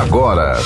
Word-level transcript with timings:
agora. 0.00 0.58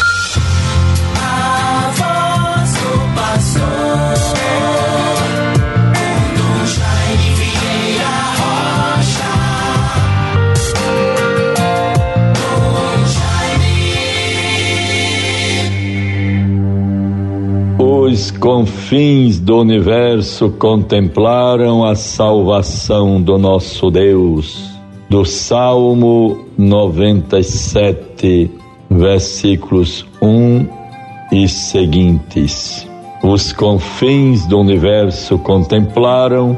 Os 17.79 18.31
confins 18.31 19.39
do 19.39 19.61
universo 19.61 20.51
contemplaram 20.51 21.85
a 21.85 21.95
salvação 21.95 23.21
do 23.21 23.37
nosso 23.37 23.91
Deus. 23.91 24.67
Do 25.11 25.25
Salmo 25.25 26.47
97, 26.57 28.51
versículos 28.91 30.05
1 30.20 30.66
e 31.33 31.48
seguintes. 31.48 32.87
Os 33.23 33.52
confins 33.52 34.46
do 34.46 34.60
universo 34.60 35.38
contemplaram 35.38 36.56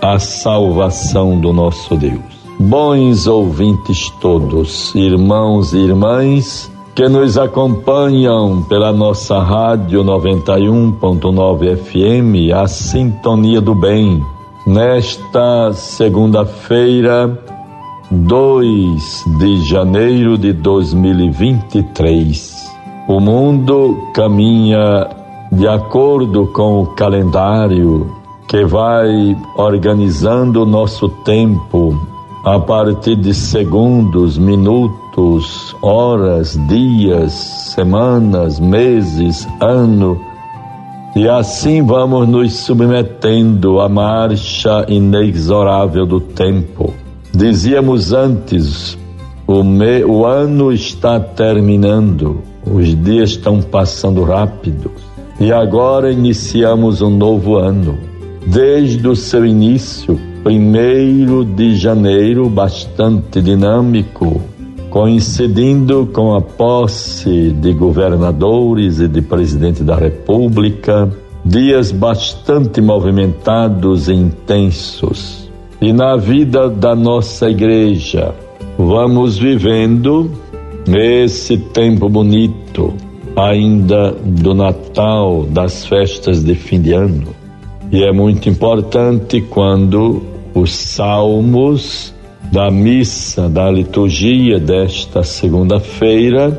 a 0.00 0.18
salvação 0.18 1.38
do 1.38 1.52
nosso 1.52 1.96
Deus. 1.96 2.38
Bons 2.58 3.26
ouvintes 3.26 4.10
todos, 4.20 4.94
irmãos 4.94 5.72
e 5.72 5.78
irmãs, 5.78 6.70
que 6.94 7.08
nos 7.08 7.38
acompanham 7.38 8.62
pela 8.62 8.92
nossa 8.92 9.38
rádio 9.38 10.02
91.9 10.02 11.76
FM, 11.76 12.52
a 12.52 12.66
Sintonia 12.66 13.60
do 13.60 13.74
Bem, 13.74 14.20
nesta 14.66 15.72
segunda-feira, 15.72 17.38
2 18.10 19.24
de 19.38 19.66
janeiro 19.66 20.38
de 20.38 20.54
2023. 20.54 22.72
O 23.06 23.20
mundo 23.20 23.98
caminha 24.14 25.06
de 25.52 25.68
acordo 25.68 26.46
com 26.46 26.84
o 26.84 26.86
calendário 26.94 28.10
que 28.48 28.64
vai 28.64 29.36
organizando 29.56 30.62
o 30.62 30.66
nosso 30.66 31.10
tempo 31.22 32.00
a 32.46 32.58
partir 32.58 33.16
de 33.16 33.34
segundos, 33.34 34.38
minutos, 34.38 35.76
horas, 35.82 36.58
dias, 36.66 37.32
semanas, 37.74 38.58
meses, 38.58 39.46
ano. 39.60 40.18
E 41.14 41.28
assim 41.28 41.84
vamos 41.84 42.26
nos 42.26 42.54
submetendo 42.54 43.80
à 43.80 43.88
marcha 43.88 44.86
inexorável 44.88 46.06
do 46.06 46.20
tempo. 46.20 46.94
Dizíamos 47.34 48.12
antes, 48.12 48.98
o, 49.46 49.62
me, 49.62 50.04
o 50.04 50.24
ano 50.24 50.72
está 50.72 51.20
terminando, 51.20 52.42
os 52.64 52.94
dias 53.02 53.30
estão 53.30 53.62
passando 53.62 54.24
rápido. 54.24 54.90
E 55.40 55.52
agora 55.52 56.10
iniciamos 56.10 57.00
um 57.00 57.10
novo 57.10 57.56
ano. 57.56 57.96
Desde 58.46 59.06
o 59.06 59.14
seu 59.14 59.46
início, 59.46 60.18
primeiro 60.42 61.44
de 61.44 61.76
janeiro, 61.76 62.48
bastante 62.48 63.40
dinâmico, 63.40 64.40
coincidindo 64.90 66.08
com 66.12 66.34
a 66.34 66.40
posse 66.40 67.50
de 67.52 67.72
governadores 67.72 69.00
e 69.00 69.06
de 69.06 69.22
presidente 69.22 69.84
da 69.84 69.96
República, 69.96 71.08
dias 71.44 71.92
bastante 71.92 72.80
movimentados 72.80 74.08
e 74.08 74.14
intensos. 74.14 75.47
E 75.80 75.92
na 75.92 76.16
vida 76.16 76.68
da 76.68 76.96
nossa 76.96 77.48
igreja, 77.48 78.34
vamos 78.76 79.38
vivendo 79.38 80.30
esse 80.88 81.56
tempo 81.56 82.08
bonito, 82.08 82.94
ainda 83.36 84.10
do 84.10 84.54
Natal, 84.54 85.44
das 85.44 85.86
festas 85.86 86.42
de 86.42 86.56
fim 86.56 86.80
de 86.80 86.92
ano. 86.92 87.28
E 87.92 88.02
é 88.02 88.12
muito 88.12 88.48
importante 88.48 89.40
quando 89.40 90.22
os 90.52 90.72
salmos 90.72 92.12
da 92.50 92.70
missa, 92.70 93.48
da 93.48 93.70
liturgia 93.70 94.58
desta 94.58 95.22
segunda-feira, 95.22 96.58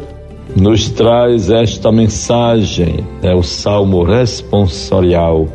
nos 0.56 0.90
traz 0.90 1.50
esta 1.50 1.92
mensagem, 1.92 3.04
é 3.22 3.36
o 3.36 3.44
salmo 3.44 4.04
responsorial, 4.04 5.48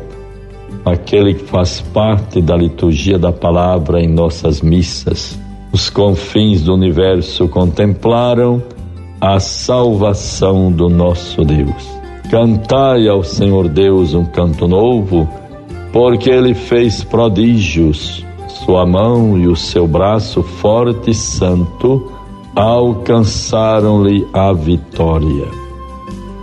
aquele 0.83 1.33
que 1.35 1.45
faz 1.45 1.81
parte 1.81 2.41
da 2.41 2.55
liturgia 2.55 3.17
da 3.17 3.31
palavra 3.31 4.01
em 4.01 4.07
nossas 4.07 4.61
missas. 4.61 5.37
Os 5.71 5.89
confins 5.89 6.63
do 6.63 6.73
universo 6.73 7.47
contemplaram 7.47 8.61
a 9.21 9.39
salvação 9.39 10.71
do 10.71 10.89
nosso 10.89 11.43
Deus. 11.45 11.95
Cantai 12.29 13.07
ao 13.07 13.23
Senhor 13.23 13.67
Deus 13.69 14.13
um 14.13 14.25
canto 14.25 14.67
novo, 14.67 15.29
porque 15.91 16.29
ele 16.29 16.53
fez 16.53 17.03
prodígios 17.03 18.25
sua 18.65 18.85
mão 18.85 19.37
e 19.37 19.47
o 19.47 19.55
seu 19.55 19.87
braço 19.87 20.41
forte 20.41 21.11
e 21.11 21.13
santo 21.13 22.11
alcançaram-lhe 22.55 24.25
a 24.33 24.51
vitória. 24.53 25.47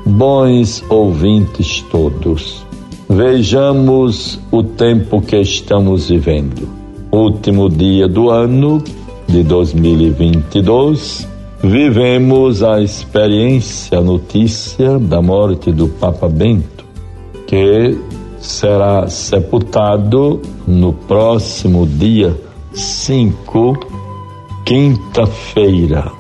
Bons 0.07 0.85
ouvintes 0.89 1.83
todos, 1.91 2.65
vejamos 3.13 4.41
o 4.51 4.63
tempo 4.63 5.21
que 5.21 5.37
estamos 5.37 6.09
vivendo. 6.09 6.67
Último 7.11 7.69
dia 7.69 8.09
do 8.09 8.31
ano 8.31 8.83
de 9.29 9.43
2022, 9.43 11.29
vivemos 11.63 12.63
a 12.63 12.81
experiência, 12.81 13.99
a 13.99 14.01
notícia 14.01 14.99
da 14.99 15.21
morte 15.21 15.71
do 15.71 15.89
Papa 15.89 16.27
Bento, 16.27 16.87
que 17.47 17.99
será 18.39 19.07
sepultado 19.09 20.41
no 20.67 20.95
próximo 20.95 21.87
dia 21.87 22.35
5, 22.73 23.79
quinta-feira. 24.65 26.11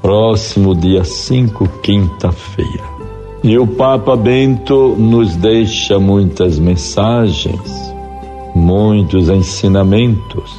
Próximo 0.00 0.76
dia 0.76 1.02
5, 1.02 1.68
quinta-feira. 1.82 2.95
E 3.44 3.58
o 3.58 3.66
Papa 3.66 4.16
Bento 4.16 4.96
nos 4.98 5.36
deixa 5.36 5.98
muitas 5.98 6.58
mensagens, 6.58 7.94
muitos 8.54 9.28
ensinamentos. 9.28 10.58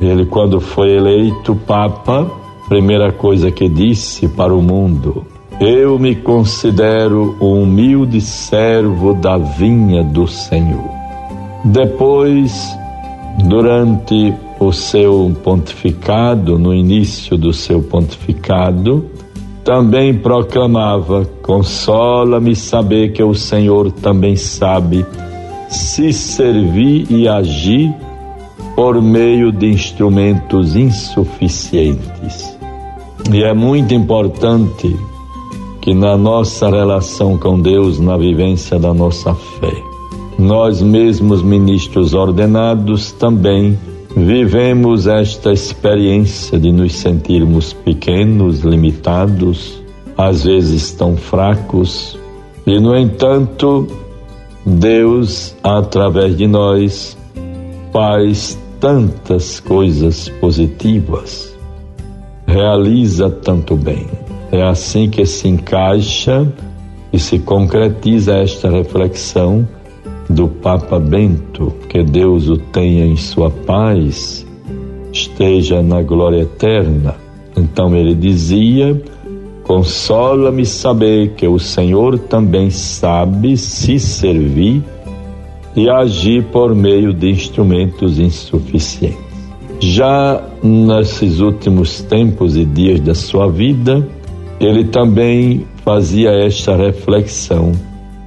Ele, 0.00 0.26
quando 0.26 0.60
foi 0.60 0.96
eleito 0.96 1.54
Papa, 1.54 2.30
primeira 2.68 3.12
coisa 3.12 3.50
que 3.50 3.68
disse 3.68 4.28
para 4.28 4.54
o 4.54 4.60
mundo: 4.60 5.24
eu 5.60 5.96
me 5.96 6.16
considero 6.16 7.36
um 7.40 7.62
humilde 7.62 8.20
servo 8.20 9.14
da 9.14 9.38
vinha 9.38 10.02
do 10.02 10.26
Senhor. 10.26 10.90
Depois, 11.64 12.76
durante 13.44 14.34
o 14.58 14.72
seu 14.72 15.32
pontificado, 15.44 16.58
no 16.58 16.74
início 16.74 17.36
do 17.36 17.52
seu 17.52 17.80
pontificado, 17.80 19.06
também 19.64 20.14
proclamava: 20.14 21.24
Consola-me 21.42 22.54
saber 22.54 23.12
que 23.12 23.22
o 23.22 23.34
Senhor 23.34 23.90
também 23.90 24.36
sabe 24.36 25.04
se 25.68 26.12
servir 26.12 27.06
e 27.10 27.28
agir 27.28 27.94
por 28.76 29.00
meio 29.00 29.52
de 29.52 29.66
instrumentos 29.66 30.76
insuficientes. 30.76 32.58
E 33.32 33.42
é 33.42 33.54
muito 33.54 33.94
importante 33.94 34.94
que 35.80 35.94
na 35.94 36.16
nossa 36.16 36.68
relação 36.68 37.38
com 37.38 37.60
Deus, 37.60 37.98
na 37.98 38.16
vivência 38.16 38.78
da 38.78 38.92
nossa 38.92 39.34
fé, 39.34 39.72
nós 40.38 40.82
mesmos 40.82 41.42
ministros 41.42 42.14
ordenados 42.14 43.12
também 43.12 43.78
vivemos 44.16 45.06
esta 45.06 45.52
experiência 45.52 46.58
de 46.58 46.70
nos 46.70 46.94
sentirmos 46.94 47.72
pequenos, 47.72 48.60
limitados, 48.60 49.82
às 50.16 50.44
vezes 50.44 50.92
tão 50.92 51.16
fracos, 51.16 52.18
e 52.66 52.78
no 52.78 52.96
entanto, 52.96 53.88
Deus, 54.64 55.54
através 55.62 56.36
de 56.36 56.46
nós, 56.46 57.16
faz 57.92 58.58
tantas 58.78 59.58
coisas 59.58 60.28
positivas, 60.28 61.56
realiza 62.46 63.30
tanto 63.30 63.76
bem. 63.76 64.06
É 64.52 64.62
assim 64.62 65.08
que 65.08 65.24
se 65.24 65.48
encaixa 65.48 66.46
e 67.12 67.18
se 67.18 67.38
concretiza 67.38 68.36
esta 68.36 68.70
reflexão 68.70 69.66
do 70.32 70.48
Papa 70.48 70.98
Bento, 70.98 71.72
que 71.88 72.02
Deus 72.02 72.48
o 72.48 72.56
tenha 72.56 73.06
em 73.06 73.16
sua 73.16 73.50
paz, 73.50 74.46
esteja 75.12 75.82
na 75.82 76.02
glória 76.02 76.42
eterna. 76.42 77.14
Então 77.56 77.94
ele 77.94 78.14
dizia: 78.14 79.00
Consola-me 79.62 80.64
saber 80.64 81.34
que 81.36 81.46
o 81.46 81.58
Senhor 81.58 82.18
também 82.18 82.70
sabe 82.70 83.56
se 83.56 83.98
servir 83.98 84.82
e 85.76 85.88
agir 85.88 86.44
por 86.44 86.74
meio 86.74 87.12
de 87.12 87.30
instrumentos 87.30 88.18
insuficientes. 88.18 89.20
Já 89.80 90.42
nesses 90.62 91.40
últimos 91.40 92.02
tempos 92.02 92.56
e 92.56 92.64
dias 92.64 93.00
da 93.00 93.14
sua 93.14 93.48
vida, 93.48 94.06
ele 94.60 94.84
também 94.84 95.66
fazia 95.84 96.30
esta 96.30 96.76
reflexão: 96.76 97.72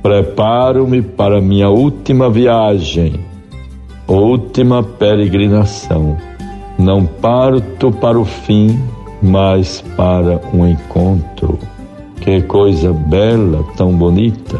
preparo-me 0.06 1.02
para 1.02 1.42
minha 1.42 1.68
última 1.68 2.30
viagem, 2.30 3.20
última 4.08 4.84
peregrinação. 4.84 6.16
Não 6.78 7.08
parto 7.08 7.92
para 7.92 8.20
o 8.20 8.24
fim, 8.24 8.80
mas 9.20 9.84
para 9.98 10.40
um 10.54 10.68
encontro. 10.68 11.58
Que 12.22 12.40
coisa 12.44 12.94
bela, 12.94 13.66
tão 13.76 13.94
bonita. 13.94 14.60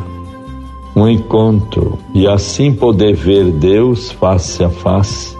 Um 0.96 1.08
encontro 1.08 2.00
e 2.16 2.26
assim 2.28 2.74
poder 2.74 3.14
ver 3.14 3.52
Deus 3.52 4.12
face 4.14 4.64
a 4.64 4.70
face. 4.72 5.38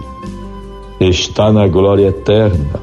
Está 1.00 1.52
na 1.52 1.68
glória 1.68 2.10
eterna 2.10 2.80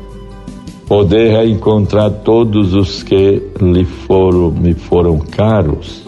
poder 0.88 1.30
reencontrar 1.30 2.10
todos 2.10 2.74
os 2.74 3.04
que 3.04 3.40
lhe 3.60 3.84
foram, 3.84 4.50
me 4.50 4.74
foram 4.74 5.18
caros, 5.20 6.02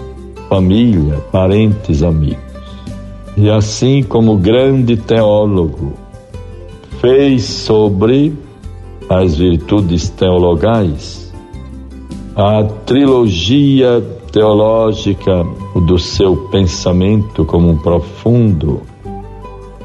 família, 0.55 1.17
parentes, 1.33 2.01
amigos. 2.01 2.39
E 3.37 3.51
assim 3.51 4.05
como 4.05 4.37
grande 4.37 4.97
teólogo 4.97 5.95
fez 7.01 7.43
sobre 7.43 8.33
as 9.09 9.35
virtudes 9.35 10.09
teologais, 10.11 11.35
a 12.37 12.63
trilogia 12.87 14.01
teológica 14.31 15.45
do 15.75 15.99
seu 15.99 16.37
pensamento 16.53 17.45
como 17.45 17.71
um 17.71 17.77
profundo 17.77 18.83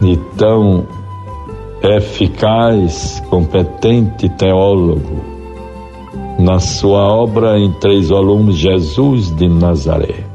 e 0.03 0.15
tão 0.37 0.85
eficaz, 1.81 3.23
competente 3.27 4.29
teólogo, 4.29 5.19
na 6.37 6.59
sua 6.59 7.11
obra 7.11 7.57
em 7.57 7.71
três 7.79 8.09
volumes, 8.09 8.55
Jesus 8.55 9.35
de 9.35 9.49
Nazaré. 9.49 10.28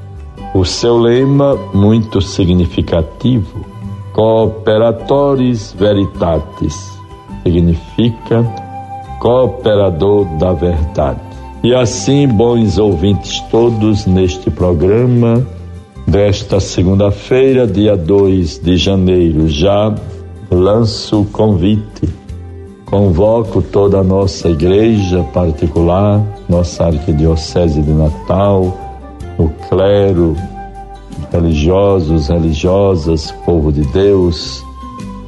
O 0.55 0.65
seu 0.65 0.97
lema, 0.97 1.59
muito 1.75 2.23
significativo, 2.23 3.67
Cooperatores 4.13 5.75
Veritatis, 5.77 6.97
significa 7.43 8.45
cooperador 9.21 10.25
da 10.39 10.53
verdade. 10.53 11.19
E 11.65 11.75
assim, 11.75 12.29
bons 12.29 12.79
ouvintes 12.79 13.41
todos, 13.51 14.07
neste 14.07 14.49
programa 14.49 15.45
desta 16.07 16.61
segunda-feira, 16.61 17.67
dia 17.67 17.97
2 17.97 18.61
de 18.61 18.77
janeiro, 18.77 19.49
já 19.49 19.93
lanço 20.49 21.23
o 21.23 21.25
convite. 21.25 22.09
Convoco 22.85 23.61
toda 23.61 23.99
a 23.99 24.05
nossa 24.05 24.49
igreja 24.49 25.25
particular, 25.33 26.25
nossa 26.49 26.85
arquidiocese 26.85 27.83
de 27.83 27.91
Natal, 27.91 28.84
o 29.39 29.49
clero, 29.69 30.37
religiosos, 31.33 32.29
religiosas, 32.29 33.31
povo 33.45 33.73
de 33.73 33.83
Deus, 33.93 34.65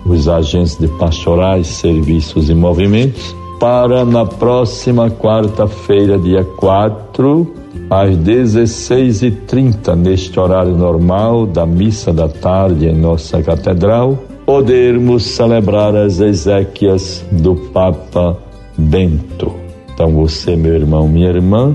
os 0.05 0.29
agentes 0.29 0.77
de 0.79 0.89
pastorais, 0.89 1.67
serviços 1.67 2.49
e 2.49 2.55
movimentos, 2.55 3.35
para 3.59 4.05
na 4.05 4.25
próxima 4.25 5.11
quarta-feira, 5.11 6.19
dia 6.19 6.45
4, 6.45 7.47
às 7.91 8.11
16h30, 8.17 9.95
neste 9.97 10.39
horário 10.39 10.77
normal 10.77 11.47
da 11.47 11.65
missa 11.65 12.13
da 12.13 12.29
tarde 12.29 12.87
em 12.87 12.95
nossa 12.95 13.43
catedral, 13.43 14.19
podermos 14.45 15.25
celebrar 15.25 15.95
as 15.97 16.21
exéquias 16.21 17.25
do 17.33 17.55
Papa 17.73 18.37
Bento. 18.77 19.53
Então 19.93 20.11
você, 20.11 20.55
meu 20.55 20.75
irmão, 20.75 21.09
minha 21.09 21.29
irmã, 21.29 21.75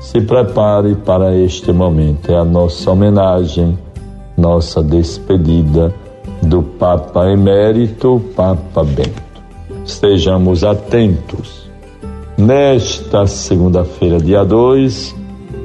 se 0.00 0.20
prepare 0.22 0.94
para 0.94 1.36
este 1.36 1.72
momento. 1.72 2.32
É 2.32 2.36
a 2.36 2.44
nossa 2.44 2.90
homenagem, 2.90 3.78
nossa 4.36 4.82
despedida 4.82 5.94
do 6.42 6.62
Papa 6.62 7.30
Emérito, 7.30 8.20
Papa 8.34 8.82
Bento. 8.82 9.30
Estejamos 9.84 10.64
atentos. 10.64 11.68
Nesta 12.36 13.26
segunda-feira, 13.26 14.18
dia 14.18 14.42
2, 14.42 15.14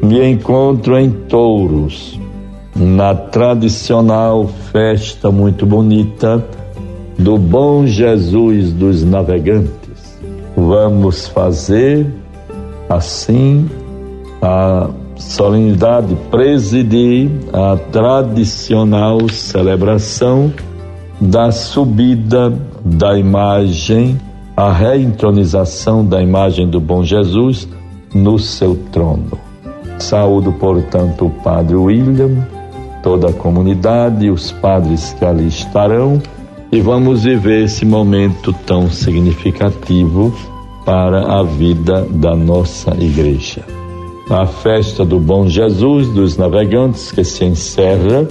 me 0.04 0.30
encontro 0.30 1.00
em 1.00 1.10
Touros, 1.10 2.20
na 2.76 3.16
tradicional 3.16 4.48
festa 4.74 5.32
muito 5.32 5.66
bonita 5.66 6.46
do 7.18 7.38
Bom 7.38 7.86
Jesus 7.86 8.74
dos 8.74 9.06
Navegantes. 9.06 10.20
Vamos 10.58 11.28
fazer 11.28 12.06
assim 12.90 13.70
a 14.46 14.90
solenidade 15.16 16.16
presidir 16.30 17.32
a 17.52 17.78
tradicional 17.92 19.28
celebração 19.28 20.54
da 21.20 21.52
subida 21.52 22.54
da 22.84 23.18
imagem, 23.18 24.20
a 24.56 24.72
reentronização 24.72 26.06
da 26.06 26.22
imagem 26.22 26.70
do 26.70 26.80
Bom 26.80 27.04
Jesus 27.04 27.68
no 28.14 28.38
seu 28.38 28.76
trono. 28.92 29.40
Saúdo, 29.98 30.52
portanto, 30.54 31.26
o 31.26 31.30
Padre 31.30 31.76
William, 31.76 32.46
toda 33.02 33.30
a 33.30 33.34
comunidade, 33.34 34.30
os 34.30 34.52
padres 34.52 35.14
que 35.14 35.26
ali 35.26 35.48
estarão, 35.48 36.22
e 36.72 36.82
vamos 36.82 37.24
viver 37.24 37.64
esse 37.64 37.84
momento 37.84 38.54
tão 38.68 38.92
significativo 38.92 40.36
para 40.86 41.40
a 41.40 41.42
vida 41.42 42.06
da 42.12 42.36
nossa 42.36 42.92
igreja. 43.00 43.85
A 44.30 44.46
festa 44.46 45.06
do 45.06 45.20
Bom 45.20 45.48
Jesus 45.48 46.08
dos 46.10 46.38
Navegantes, 46.38 47.12
que 47.12 47.24
se 47.24 47.46
encerra 47.46 48.28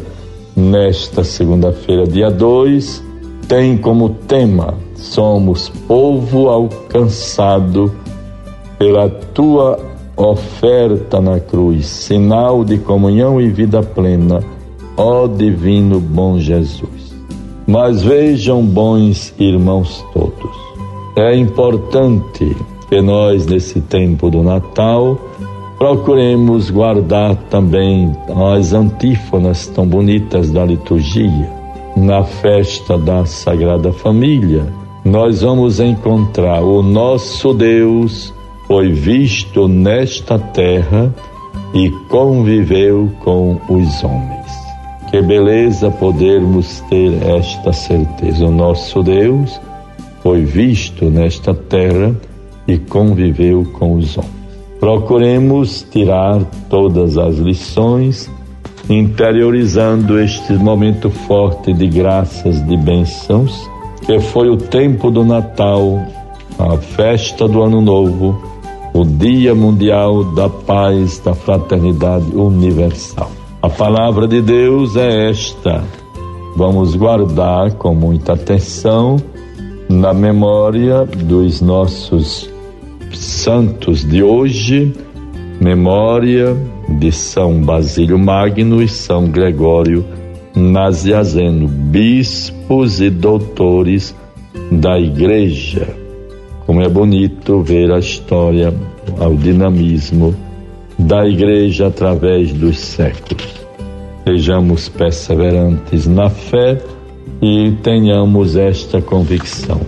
nesta 0.56 1.22
segunda-feira, 1.22 2.04
dia 2.04 2.30
2, 2.30 3.02
tem 3.46 3.76
como 3.76 4.10
tema: 4.10 4.74
Somos 4.96 5.68
povo 5.68 6.48
alcançado 6.48 7.92
pela 8.78 9.08
tua 9.08 9.78
oferta 10.16 11.20
na 11.20 11.38
cruz, 11.38 11.86
sinal 11.86 12.64
de 12.64 12.78
comunhão 12.78 13.40
e 13.40 13.48
vida 13.48 13.82
plena 13.82 14.42
ó 14.96 15.26
divino 15.26 15.98
bom 16.00 16.38
Jesus. 16.38 17.14
Mas 17.66 18.02
vejam, 18.02 18.64
bons 18.64 19.34
irmãos 19.38 20.04
todos, 20.12 20.56
é 21.16 21.34
importante 21.36 22.56
que 22.88 23.00
nós, 23.00 23.46
nesse 23.46 23.80
tempo 23.80 24.30
do 24.30 24.42
Natal, 24.42 25.18
procuremos 25.78 26.70
guardar 26.70 27.36
também 27.50 28.12
as 28.56 28.72
antífonas 28.72 29.66
tão 29.66 29.86
bonitas 29.86 30.50
da 30.50 30.64
liturgia. 30.64 31.50
Na 31.96 32.24
festa 32.24 32.98
da 32.98 33.24
Sagrada 33.24 33.92
Família, 33.92 34.66
nós 35.04 35.42
vamos 35.42 35.80
encontrar 35.80 36.62
o 36.62 36.82
nosso 36.82 37.52
Deus 37.54 38.32
foi 38.66 38.92
visto 38.92 39.68
nesta 39.68 40.38
terra 40.38 41.14
e 41.74 41.90
conviveu 42.08 43.10
com 43.20 43.60
os 43.68 44.02
homens. 44.02 44.52
Que 45.10 45.20
beleza 45.20 45.90
podermos 45.90 46.80
ter 46.88 47.12
esta 47.22 47.72
certeza. 47.72 48.46
O 48.46 48.50
nosso 48.50 49.02
Deus 49.02 49.60
foi 50.22 50.44
visto 50.44 51.04
nesta 51.04 51.54
terra 51.54 52.14
e 52.66 52.78
conviveu 52.78 53.64
com 53.78 53.94
os 53.94 54.16
homens. 54.16 54.43
Procuremos 54.84 55.80
tirar 55.90 56.44
todas 56.68 57.16
as 57.16 57.36
lições, 57.36 58.30
interiorizando 58.86 60.20
este 60.20 60.52
momento 60.52 61.08
forte 61.08 61.72
de 61.72 61.86
graças, 61.86 62.62
de 62.66 62.76
bênçãos, 62.76 63.66
que 64.04 64.20
foi 64.20 64.50
o 64.50 64.58
tempo 64.58 65.10
do 65.10 65.24
Natal, 65.24 66.02
a 66.58 66.76
festa 66.76 67.48
do 67.48 67.62
Ano 67.62 67.80
Novo, 67.80 68.38
o 68.92 69.06
Dia 69.06 69.54
Mundial 69.54 70.22
da 70.34 70.50
Paz, 70.50 71.18
da 71.18 71.32
Fraternidade 71.32 72.36
Universal. 72.36 73.30
A 73.62 73.70
palavra 73.70 74.28
de 74.28 74.42
Deus 74.42 74.96
é 74.96 75.30
esta. 75.30 75.82
Vamos 76.56 76.94
guardar 76.94 77.72
com 77.76 77.94
muita 77.94 78.34
atenção 78.34 79.16
na 79.88 80.12
memória 80.12 81.06
dos 81.06 81.62
nossos 81.62 82.52
santos 83.44 84.02
de 84.02 84.22
hoje, 84.22 84.90
memória 85.60 86.56
de 86.98 87.12
São 87.12 87.60
Basílio 87.60 88.18
Magno 88.18 88.82
e 88.82 88.88
São 88.88 89.28
Gregório 89.28 90.02
Naziazeno, 90.56 91.68
bispos 91.68 93.02
e 93.02 93.10
doutores 93.10 94.16
da 94.72 94.98
Igreja. 94.98 95.86
Como 96.64 96.80
é 96.80 96.88
bonito 96.88 97.60
ver 97.60 97.92
a 97.92 97.98
história, 97.98 98.72
o 99.20 99.36
dinamismo 99.36 100.34
da 100.98 101.28
igreja 101.28 101.88
através 101.88 102.50
dos 102.50 102.78
séculos. 102.78 103.60
Sejamos 104.26 104.88
perseverantes 104.88 106.06
na 106.06 106.30
fé 106.30 106.80
e 107.42 107.72
tenhamos 107.82 108.56
esta 108.56 109.02
convicção. 109.02 109.82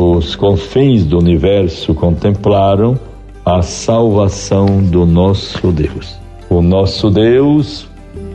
Os 0.00 0.34
confins 0.34 1.04
do 1.04 1.18
universo 1.18 1.94
contemplaram 1.94 2.98
a 3.44 3.60
salvação 3.60 4.82
do 4.82 5.04
nosso 5.04 5.70
Deus. 5.70 6.18
O 6.48 6.62
nosso 6.62 7.10
Deus 7.10 7.86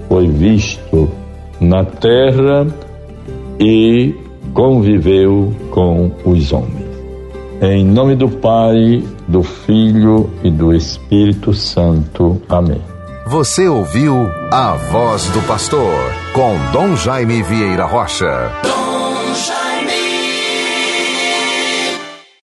foi 0.07 0.27
visto 0.27 1.09
na 1.59 1.83
terra 1.83 2.67
e 3.59 4.13
conviveu 4.53 5.51
com 5.71 6.11
os 6.23 6.53
homens. 6.53 6.85
Em 7.59 7.83
nome 7.83 8.15
do 8.15 8.29
Pai, 8.29 9.03
do 9.27 9.41
Filho 9.41 10.29
e 10.43 10.51
do 10.51 10.71
Espírito 10.71 11.51
Santo. 11.51 12.39
Amém. 12.47 12.81
Você 13.25 13.67
ouviu 13.67 14.29
a 14.51 14.73
voz 14.91 15.27
do 15.31 15.41
pastor 15.47 16.13
com 16.31 16.53
Dom 16.71 16.95
Jaime 16.95 17.41
Vieira 17.41 17.85
Rocha. 17.85 18.51